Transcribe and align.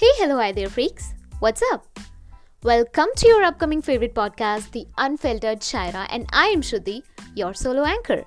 hello, 0.00 0.36
hi 0.36 0.52
there, 0.52 0.68
freaks. 0.68 1.14
What's 1.40 1.62
up? 1.72 1.98
Welcome 2.62 3.08
to 3.16 3.26
your 3.26 3.42
upcoming 3.42 3.82
favorite 3.82 4.14
podcast, 4.14 4.70
The 4.70 4.86
Unfiltered 4.96 5.60
Shaira, 5.60 6.06
and 6.10 6.26
I 6.32 6.46
am 6.46 6.60
Shruti, 6.60 7.02
your 7.34 7.52
solo 7.54 7.84
anchor. 7.84 8.24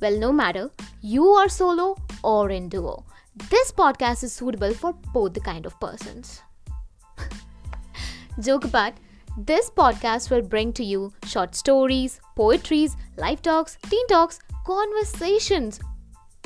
Well, 0.00 0.18
no 0.18 0.32
matter 0.32 0.70
you 1.00 1.24
are 1.26 1.48
solo 1.48 1.96
or 2.24 2.50
in 2.50 2.68
duo, 2.68 3.04
this 3.48 3.70
podcast 3.72 4.24
is 4.24 4.32
suitable 4.32 4.74
for 4.74 4.92
both 5.12 5.34
the 5.34 5.40
kind 5.40 5.66
of 5.66 5.78
persons. 5.80 6.42
Joke 8.40 8.64
apart, 8.64 8.94
this 9.36 9.70
podcast 9.70 10.30
will 10.30 10.42
bring 10.42 10.72
to 10.74 10.84
you 10.84 11.12
short 11.26 11.54
stories, 11.54 12.20
poetries, 12.34 12.96
life 13.16 13.42
talks, 13.42 13.78
teen 13.88 14.06
talks, 14.08 14.40
conversations 14.66 15.80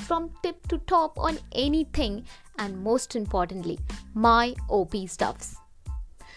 from 0.02 0.30
tip 0.42 0.66
to 0.69 0.79
top 0.79 1.19
on 1.19 1.38
anything, 1.52 2.24
and 2.59 2.84
most 2.84 3.16
importantly, 3.16 3.79
my 4.15 4.55
OP 4.69 4.97
stuffs. 5.09 5.56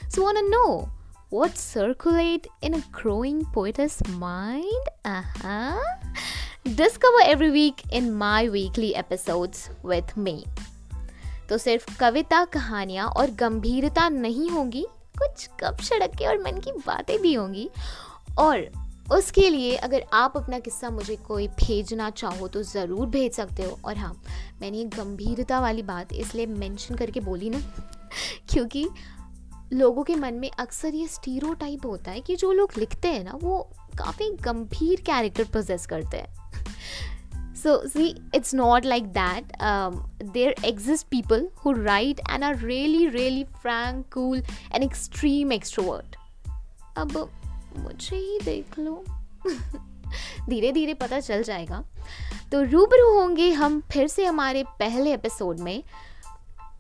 So, 0.10 0.24
wanna 0.24 0.42
know 0.50 0.90
what 1.30 1.58
circulate 1.58 2.48
in 2.62 2.74
a 2.74 2.84
growing 2.92 3.46
poetess 3.54 4.02
mind? 4.08 4.90
Uh-huh. 5.04 5.80
Discover 6.64 7.24
every 7.24 7.52
week 7.52 7.84
in 7.92 8.14
my 8.14 8.50
weekly 8.50 8.96
episodes 8.96 9.70
with 9.84 10.16
me. 10.18 10.46
तो 11.50 11.58
सिर्फ़ 11.58 11.98
कविता 11.98 12.46
कहानियाँ 12.46 13.08
और 13.08 13.32
गंभीरता 13.32 14.10
नहीं 14.10 14.50
होगी 14.50 14.86
कुछ 15.18 15.50
cup 15.60 15.82
सड़के 15.82 16.26
और 16.26 16.38
मन 16.38 16.60
की 16.60 16.72
बातें 16.72 17.22
भी 17.22 17.34
होंगी 17.34 17.70
और 18.38 18.85
उसके 19.12 19.50
लिए 19.50 19.76
अगर 19.76 20.06
आप 20.14 20.38
अपना 20.38 20.60
किस्सा 20.60 20.90
मुझे 20.90 21.16
कोई 21.16 21.48
भेजना 21.48 22.10
चाहो 22.10 22.48
तो 22.48 22.64
ज़रूर 22.64 23.08
भेज 23.08 23.34
सकते 23.34 23.64
हो। 23.64 23.80
और 23.86 23.98
हाँ 23.98 24.22
मैंने 24.62 24.78
ये 24.78 24.84
गंभीरता 24.84 25.60
वाली 25.60 25.84
बात 25.84 26.14
इसलिए 26.14 26.46
मेंशन 26.46 26.96
करके 26.96 27.20
बोली 27.20 27.50
ना 27.50 27.60
क्योंकि 28.50 28.90
लोगों 29.74 30.04
के 30.04 30.16
मन 30.16 30.34
में 30.34 30.52
अक्सर 30.52 30.96
ये 30.96 31.08
स्टीरो 31.08 31.54
टाइप 31.54 31.86
होता 31.86 32.12
है 32.12 32.22
कि 32.22 32.36
जो 32.36 32.52
लोग 32.52 32.72
लिखते 32.78 33.08
हैं 33.08 33.24
ना 33.24 33.40
वो 33.44 33.70
काफ़ी 33.98 34.30
गंभीर 34.30 35.02
कैरेक्टर 35.02 35.44
प्रोजेस 35.44 35.86
करते 35.86 36.18
हैं। 36.18 36.36
See 37.66 38.10
it's 38.36 38.54
not 38.54 38.86
like 38.86 39.08
that. 39.14 39.46
Um, 39.60 39.96
there 40.34 40.54
exist 40.72 41.10
people 41.10 41.42
who 41.62 41.74
write 41.74 42.20
and 42.30 42.44
are 42.44 42.56
really 42.56 43.08
really 43.08 43.46
frank 43.66 44.04
cool 44.18 44.42
and 44.76 44.90
extreme 44.90 45.60
extrovert. 45.60 46.16
अब 46.98 47.30
मुझे 47.78 48.16
ही 48.16 48.40
देख 48.44 48.80
लो। 48.80 49.04
धीरे 50.50 50.72
धीरे 50.72 50.94
पता 50.94 51.20
चल 51.20 51.44
जाएगा। 51.44 51.84
तो 52.52 52.62
रूबरू 52.62 53.20
होंगे 53.20 53.52
हम 53.52 53.82
फिर 53.92 54.08
से 54.08 54.26
हमारे 54.26 54.64
पहले 54.64 55.14
एपिसोड 55.14 55.60
में। 55.60 55.84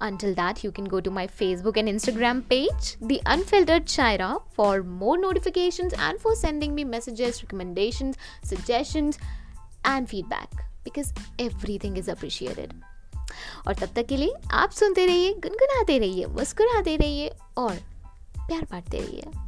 Until 0.02 0.34
that 0.34 0.66
you 0.66 0.72
can 0.72 0.88
go 0.88 1.00
to 1.00 1.12
my 1.12 1.28
Facebook 1.28 1.78
and 1.78 1.88
Instagram 1.88 2.42
page 2.42 2.98
the 3.04 3.20
unfiltered 3.28 3.88
Shayra 3.88 4.38
for 4.58 4.82
more 4.82 5.20
notification 5.20 5.88
and 5.88 6.20
for 6.20 6.36
sending 6.36 6.74
me 6.74 6.84
messages 6.84 7.42
recommendation 7.42 8.12
suggestion 8.46 9.14
and 9.88 10.08
feedback 10.08 10.56
because 10.56 11.14
everything 11.80 11.98
is 11.98 12.12
appreciated 12.12 12.74
और 13.68 13.76
तब 13.76 13.90
तक 13.96 14.06
के 14.06 14.18
लिए 14.18 14.34
आप 14.52 14.72
सुनते 14.72 15.06
रहिए, 15.06 15.34
गुनगुनाते 15.34 15.98
रहिए, 15.98 16.26
मुस्कुराते 16.26 16.96
रहिए, 16.96 17.32
और 17.58 17.76
प्यार 18.40 18.62
बांटते 18.62 19.00
रहिए। 19.00 19.45